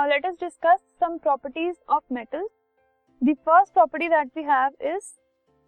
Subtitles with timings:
[0.00, 2.50] Now let us discuss some properties of metals
[3.22, 5.08] the first property that we have is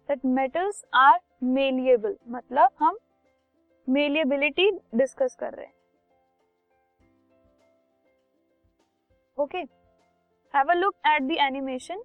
[0.09, 2.97] that metals are malleable मतलब हम
[3.87, 5.73] malleability discuss कर रहे हैं।
[9.37, 9.57] Okay
[10.53, 12.01] have a look at the animation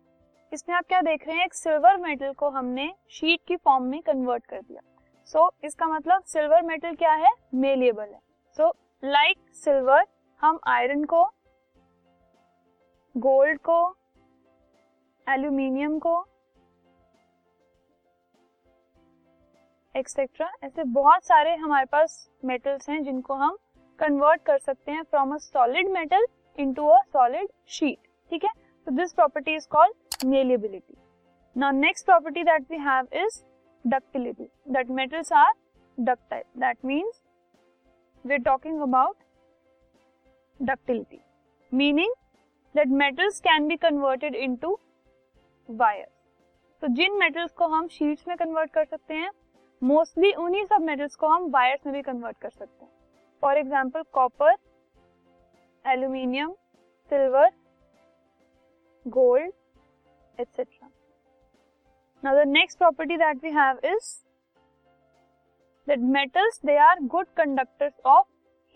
[0.53, 1.45] इसमें आप क्या देख रहे हैं?
[1.45, 4.81] एक सिल्वर मेटल को हमने शीट की फॉर्म में कन्वर्ट कर दिया।
[5.29, 7.32] सो so, इसका मतलब सिल्वर मेटल क्या है?
[7.54, 8.21] मेलिएबल है।
[8.58, 8.72] सो
[9.03, 10.07] लाइक सिल्वर
[10.43, 11.25] हम आयरन को
[13.18, 13.79] गोल्ड को,
[15.27, 16.14] एल्यूमिनियम को
[19.94, 22.13] एक्सेट्रा ऐसे बहुत सारे हमारे पास
[22.44, 23.57] मेटल्स हैं जिनको हम
[24.00, 26.27] कन्वर्ट कर सकते हैं from a solid metal
[26.58, 27.99] into a solid sheet
[28.32, 28.50] ठीक है?
[28.86, 30.96] तो this property is called malleability
[31.57, 33.42] now next property that we have is
[33.84, 35.53] ductility that metals are
[35.98, 37.22] ductile that means
[38.25, 39.16] we are talking about
[40.61, 41.20] ductility
[41.72, 42.14] meaning
[42.74, 44.78] that metals can be converted into
[45.69, 46.06] wire
[46.83, 49.30] तो जिन metals को हम sheets में convert कर सकते हैं
[49.83, 52.91] mostly उन्हीं सब मेटल्स को हम वायर्स में भी कन्वर्ट कर सकते हैं.
[53.42, 54.55] For example copper
[55.84, 56.52] aluminium
[57.11, 57.50] silver
[59.06, 59.52] gold
[60.39, 60.89] etcetera
[62.22, 64.14] now the next property that we have is
[65.86, 68.27] that metals they are good conductors of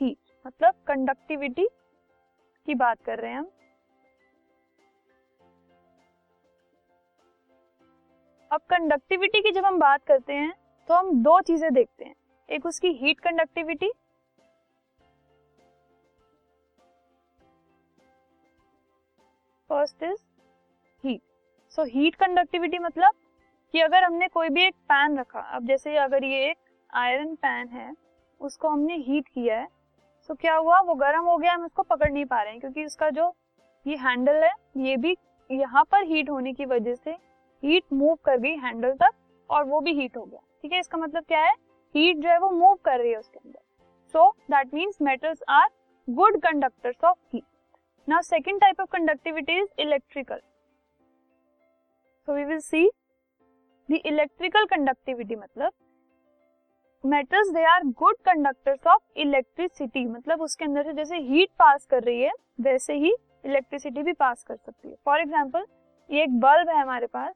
[0.01, 1.69] heat मतलब कंडक्टिविटी
[2.69, 3.51] की बात कर रहे हैं हम.
[8.53, 10.53] अब कंडक्टिविटी की जब हम बात करते हैं
[10.89, 12.14] तो हम दो चीज़ें देखते हैं।
[12.48, 13.91] एक उसकी heat conductivity
[19.70, 20.19] first is
[21.05, 21.20] heat
[21.73, 23.14] so heat conductivity मतलब
[23.75, 26.56] कि अगर हमने कोई भी एक पैन रखा, अब जैसे अगर ये एक
[26.91, 27.92] आयरन पैन है,
[28.41, 29.69] उसको हमने हीट किया है
[30.30, 30.80] तो क्या हुआ?
[30.80, 33.34] वो गर्म हो गया, हम इसको पकड़ नहीं पा रहे हैं, क्योंकि इसका जो
[33.86, 35.17] ये हैंडल है, ये भी
[35.51, 37.17] यहाँ पर हीट होने की वजह से
[37.62, 39.12] हीट मूव कर गई हैंडल तक
[39.50, 41.55] और वो भी हीट हो गया। ठीक है, इसका मतलब क्या है?
[41.95, 43.61] हीट जो है वो मूव कर रही है उसके अंदर।
[44.14, 45.68] So that means metals are
[46.08, 47.45] good conductors of heat
[48.08, 50.40] now second type of conductivity is electrical.
[52.28, 52.89] So, we will see
[53.89, 55.73] the electrical conductivity मतलब
[57.05, 62.02] metals they are good conductors of electricity मतलब उसके अंदर से जैसे हीट पास कर
[62.02, 65.64] रही है, वैसे ही इलेक्ट्रिसिटी भी पास कर सकती है। फॉर एग्ज़ाम्पल
[66.11, 67.34] ये एक बल्ब है हमारे पास।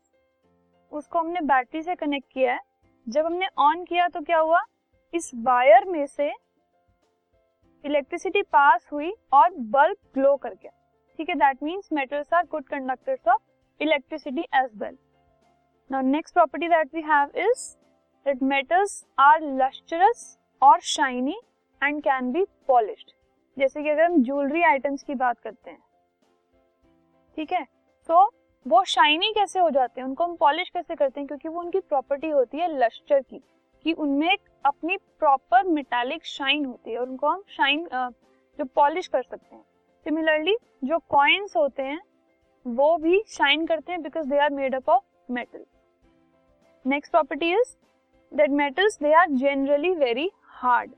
[0.92, 2.60] उसको हमने बैटरी से कनेक्ट किया है।
[3.06, 4.62] जब हमने ऑन किया तो क्या हुआ?
[5.14, 6.32] इस वायर में से
[7.84, 10.70] इलेक्ट्रिसिटी पास हुई और बल्ब ग्लो कर गया।
[11.18, 13.42] ठीक है that means metals are good conductors of
[13.80, 14.96] electricity as well
[15.90, 17.68] now next property that we have is
[18.26, 21.38] that metals are lustrous और shiny
[21.82, 23.12] and can be polished
[23.56, 25.78] जैसे कि अगर हम ज्वेलरी आइटम्स की बात करते हैं।
[27.38, 27.64] ठीक है
[28.08, 28.26] तो
[28.66, 30.06] वो शाइनी कैसे हो जाते हैं?
[30.08, 31.26] उनको हम पॉलिश कैसे करते हैं?
[31.26, 33.40] क्योंकि वो उनकी प्रॉपर्टी होती है लस्टर की,
[33.84, 37.86] कि उनमें एक अपनी प्रॉपर मेटालिक शाइन होती है और उनको हम शाइन
[38.58, 39.62] जो पॉलिश कर सकते हैं।
[40.06, 42.00] सिमिलरली जो कॉइन्स होते हैं,
[42.66, 45.64] वो भी शाइन करते हैं because they are made up of metal
[46.84, 47.76] next property is
[48.32, 50.90] that metals they are generally very hard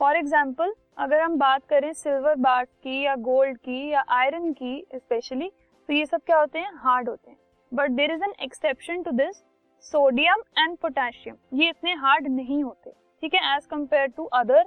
[0.00, 4.84] for example अगर हम बात करें सिल्वर बार्स की या गोल्ड की या आयरन की
[4.94, 5.50] स्पेशली
[5.88, 6.72] तो ये सब क्या होते हैं?
[6.74, 7.38] हार्ड होते हैं.
[7.72, 9.42] But there is an exception to this
[9.84, 12.90] sodium and potassium ये इतने हार्ड नहीं होते.
[13.22, 13.56] ठीक है?
[13.56, 14.64] As compare to other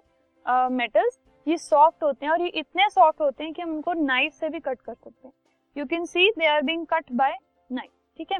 [0.72, 4.34] metals ये सॉफ्ट होते हैं और ये इतने सॉफ्ट होते हैं कि हम उनको नाइफ
[4.34, 5.34] से भी कट कर सकते हैं.
[5.75, 7.36] You can see they are being cut by
[7.69, 8.40] knife ठीक है?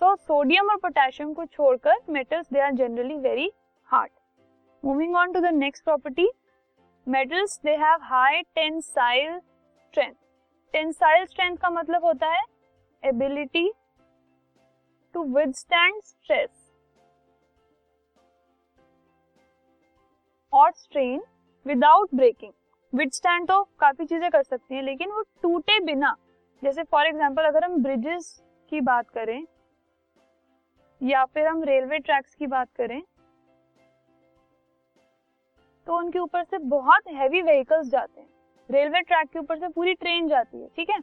[0.00, 3.50] सो सोडियम और पोटेशियम को छोड़कर metals they are generally very
[3.88, 4.10] hard
[4.82, 6.30] moving on to the next property
[7.06, 10.14] metals they have high tensile strength
[10.74, 12.42] tensile strength का मतलब होता है
[13.02, 13.70] ability
[15.14, 16.72] to withstand stress
[20.52, 21.22] और स्ट्रेन
[21.66, 22.52] विदाउट ब्रेकिंग।
[22.92, 26.14] विदस्टैंड तो काफ़ी चीज़ें कर सकती हैं, लेकिन वो टूटे बिना,
[26.62, 28.42] जैसे फॉर एग्जांपल अगर हम ब्रिजेस
[28.72, 29.46] की बात करें,
[31.00, 33.00] या फिर हम रेलवे ट्रैक्स की बात करें
[35.86, 38.28] तो उनके ऊपर से बहुत हैवी व्हीकल्स जाते हैं।
[38.70, 41.00] रेलवे ट्रैक के ऊपर से पूरी ट्रेन जाती है, ठीक है?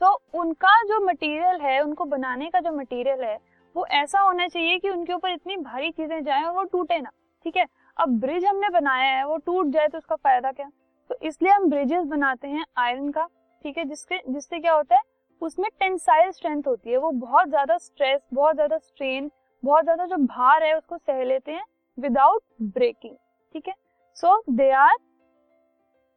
[0.00, 3.38] तो उनका जो मटेरियल है, उनको बनाने का जो मटेरियल है,
[3.76, 7.10] वो ऐसा होना चाहिए कि उनके ऊपर इतनी भारी चीज़ें जाए और वो टूटे ना,
[7.44, 7.66] ठीक है?
[7.96, 10.70] अब ब्रिज हमने बनाया है, वो टूट जाए तो उसका फ़ायदा क्या?
[11.10, 13.26] तो इसलिए हम ब्रिजेस बनाते हैं आयरन का,
[13.64, 13.84] ठीक है?
[13.84, 15.02] जिसके, जिससे क्या होता है?
[15.42, 19.30] उसमें टेंसाइल स्ट्रेंथ होती है, वो बहुत ज़्यादा स्ट्रेस बहुत ज़्यादा स्ट्रेन
[19.62, 21.64] बहुत ज़्यादा जो भार है, उसको सह लेते हैं
[21.98, 22.42] विदाउट
[22.74, 23.16] ब्रेकिंग
[23.54, 23.74] ठीक है?
[24.16, 24.96] So they are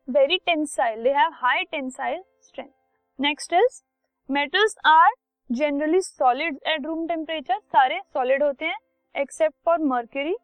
[0.07, 2.69] very tensile they have high tensile strength
[3.19, 3.81] next is
[4.29, 5.11] metals are
[5.49, 8.77] generally solid at room temperature सारे सॉलिड होते हैं
[9.15, 10.35] एक्सेप्ट फॉर मर्क्यूरी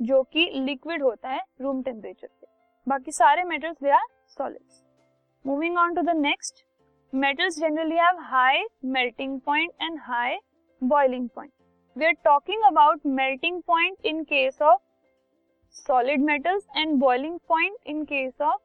[0.00, 2.46] जो कि लिक्विड होता है रूम टेम्परेचर पे।
[2.86, 4.06] बाकी सारे metals they are
[4.38, 4.82] solids
[5.44, 6.64] moving on to the next
[7.12, 8.58] metals generally have high
[8.96, 10.34] melting point and high
[10.82, 11.52] boiling point.
[11.96, 14.76] We are talking about melting point in case of
[15.76, 18.58] solid metals and boiling point in case of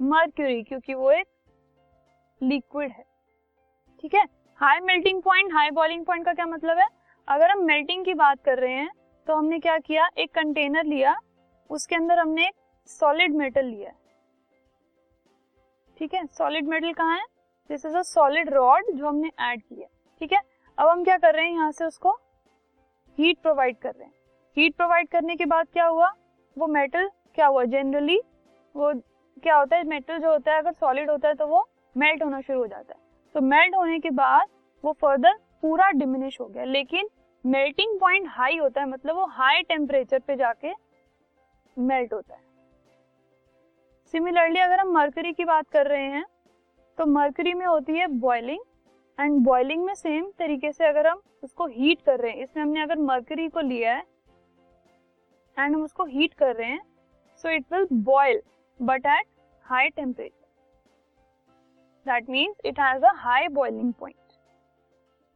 [0.00, 1.26] mercury, क्योंकि वो एक
[2.40, 3.04] liquid है।
[4.02, 4.24] ठीक है?
[4.60, 6.86] High melting point high boiling point का क्या मतलब है?
[7.28, 8.90] अगर हम मेल्टिंग की बात कर रहे हैं
[9.26, 10.08] तो हमने क्या किया?
[10.18, 11.16] एक कंटेनर लिया,
[11.70, 12.54] उसके अंदर हमने एक
[12.90, 13.92] सॉलिड मेटल लिया
[15.96, 16.24] ठीक है?
[16.28, 17.24] सॉलिड मेटल कहाँ है?
[17.70, 19.88] This is a solid rod जो हमने ऐड किया
[20.20, 20.40] ठीक है?
[20.78, 21.52] अब हम क्या कर रहे हैं?
[21.52, 22.18] यहाँ से उसको
[23.18, 24.12] हीट प्रोवाइड कर रहे हैं।
[24.56, 26.10] हीट प्रोवाइड करने के बाद क्या हुआ?
[26.56, 27.64] वो मेटल क्या हुआ?
[27.64, 28.20] जनरली
[28.74, 28.92] वो
[29.42, 29.84] क्या होता है?
[29.84, 32.94] मेटल जो होता है, अगर सॉलिड होता है तो वो मेल्ट होना शुरू हो जाता
[32.94, 33.00] है।
[33.34, 34.48] तो मेल्ट होने के बाद
[34.84, 37.08] वो फर्दर पूरा डिमिनिश हो गया। लेकिन
[37.44, 40.72] मेल्टिंग पॉइंट हाई होता है मतलब वो हाई टेम्परेचर पे जाके
[41.76, 42.40] मेल्ट होता है।
[44.14, 46.24] सिमिलरली अगर हम मर्करी की बात कर रहे हैं
[46.98, 48.60] तो मर्करी में होती है बॉइलिंग
[49.18, 52.82] एंड बॉइलिंग में सेम तरीके से अगर हम उसको हीट कर रहे हैं, इसमें हमने
[52.82, 54.02] अगर मर्करी को लिया है
[55.58, 56.80] एंड हम उसको हीट कर रहे हैं
[57.44, 58.40] so it will boil
[58.80, 59.26] but at
[59.66, 60.46] high temperature
[62.06, 64.16] that means it has a high boiling point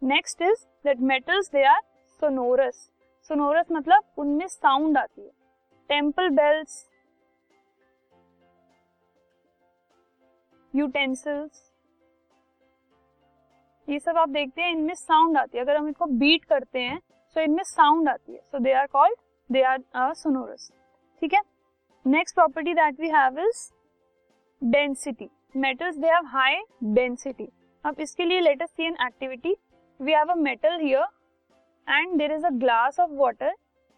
[0.02, 1.80] next is that metals they are
[2.22, 2.88] sonorous
[3.30, 5.30] sonorous मतलब उनमें साउंड आती है.
[5.90, 6.86] टेंपल बेल्स
[10.74, 11.70] यूटेंसिल्स
[13.88, 15.64] ये सब आप देखते हैं, इनमें साउंड आती है.
[15.64, 16.98] अगर हम इनको बीट करते हैं
[17.36, 18.40] तो इनमें साउंड आती है.
[18.40, 19.16] So they are called
[19.52, 20.70] they are sonorous
[21.22, 21.40] ठीक है?
[22.04, 23.70] Next property that we have is
[24.62, 26.62] density metals they have high
[26.94, 27.48] density
[27.84, 29.56] अब इसके लिए let us see an activity
[30.00, 31.06] we have a metal here
[31.86, 33.54] and there is a glass of water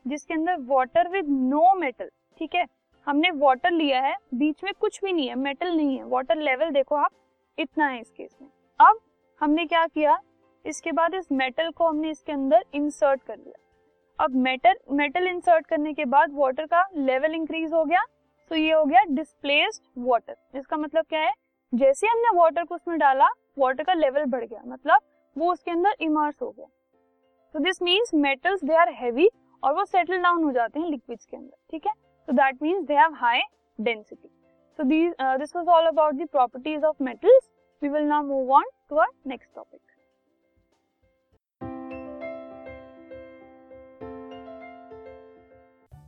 [0.06, 2.10] जिसके अंदर water with no metal
[2.40, 2.66] ठीक है?
[3.06, 6.04] हमने water लिया है, बीच में कुछ भी नहीं है मेटल नहीं है.
[6.04, 7.10] वाटर लेवल देखो आप,
[7.58, 8.48] इतना है इस केस में.
[8.80, 9.00] अब
[9.40, 10.18] हमने क्या किया?
[10.64, 13.58] इसके बाद इस मेटल को हमने इसके अंदर इंसर्ट कर लिया
[14.18, 18.04] अब मेटल मेटल इंसर्ट करने के बाद वाटर का लेवल इंक्रीज हो गया।
[18.50, 21.32] तो ये हो गया डिस्प्लेस्ड वाटर जिसका मतलब क्या है?
[21.72, 23.28] जैसे हमने वाटर को उसमें डाला
[23.58, 25.00] वाटर का लेवल बढ़ गया। मतलब
[25.36, 26.66] वो उसके अंदर इमर्स हो गया।
[27.54, 29.28] तो this means metals they are heavy
[29.62, 31.92] और वो सेटल डाउन हो जाते हैं लिक्विड्स के अंदर। ठीक है?
[32.28, 33.40] तो that means they have high
[33.78, 34.28] density
[34.78, 34.84] so
[35.38, 37.50] this was all about the properties of metals
[37.82, 39.80] we will now move on to our next topic